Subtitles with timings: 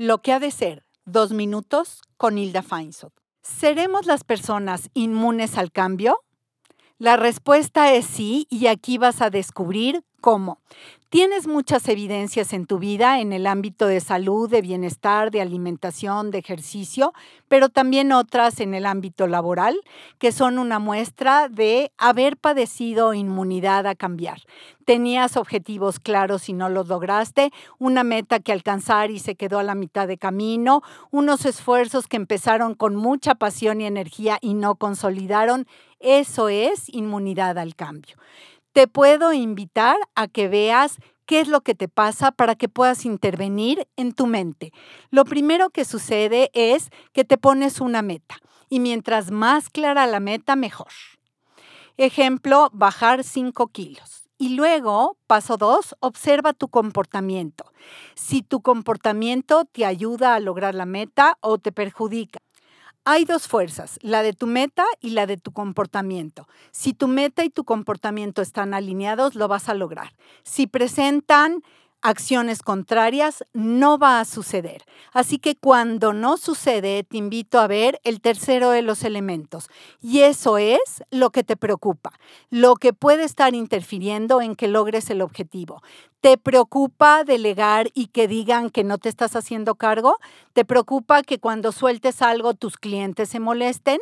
[0.00, 3.10] Lo que ha de ser, dos minutos con Hilda Feinsod.
[3.42, 6.20] ¿Seremos las personas inmunes al cambio?
[6.98, 10.58] La respuesta es sí y aquí vas a descubrir cómo.
[11.10, 16.30] Tienes muchas evidencias en tu vida en el ámbito de salud, de bienestar, de alimentación,
[16.30, 17.14] de ejercicio,
[17.48, 19.80] pero también otras en el ámbito laboral,
[20.18, 24.42] que son una muestra de haber padecido inmunidad a cambiar.
[24.84, 29.62] Tenías objetivos claros y no los lograste, una meta que alcanzar y se quedó a
[29.62, 34.74] la mitad de camino, unos esfuerzos que empezaron con mucha pasión y energía y no
[34.74, 35.66] consolidaron.
[36.00, 38.18] Eso es inmunidad al cambio
[38.78, 43.04] te puedo invitar a que veas qué es lo que te pasa para que puedas
[43.06, 44.70] intervenir en tu mente.
[45.10, 48.36] Lo primero que sucede es que te pones una meta
[48.68, 50.92] y mientras más clara la meta, mejor.
[51.96, 54.28] Ejemplo, bajar 5 kilos.
[54.38, 57.64] Y luego, paso 2, observa tu comportamiento.
[58.14, 62.38] Si tu comportamiento te ayuda a lograr la meta o te perjudica.
[63.10, 66.46] Hay dos fuerzas, la de tu meta y la de tu comportamiento.
[66.72, 70.12] Si tu meta y tu comportamiento están alineados, lo vas a lograr.
[70.42, 71.62] Si presentan
[72.02, 74.82] acciones contrarias, no va a suceder.
[75.14, 79.70] Así que cuando no sucede, te invito a ver el tercero de los elementos.
[80.02, 82.12] Y eso es lo que te preocupa,
[82.50, 85.82] lo que puede estar interfiriendo en que logres el objetivo.
[86.20, 90.16] ¿Te preocupa delegar y que digan que no te estás haciendo cargo?
[90.52, 94.00] ¿Te preocupa que cuando sueltes algo tus clientes se molesten?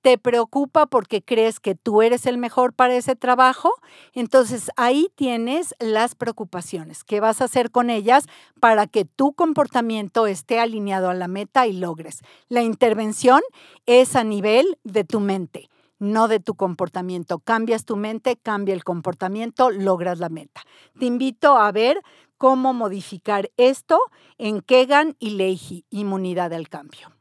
[0.00, 3.72] ¿Te preocupa porque crees que tú eres el mejor para ese trabajo?
[4.12, 7.02] Entonces ahí tienes las preocupaciones.
[7.02, 8.26] ¿Qué vas a hacer con ellas
[8.60, 12.20] para que tu comportamiento esté alineado a la meta y logres?
[12.48, 13.40] La intervención
[13.86, 17.38] es a nivel de tu mente no de tu comportamiento.
[17.38, 20.62] Cambias tu mente, cambia el comportamiento, logras la meta.
[20.98, 22.02] Te invito a ver
[22.38, 23.98] cómo modificar esto
[24.38, 27.15] en Kegan y Leahy, inmunidad al cambio.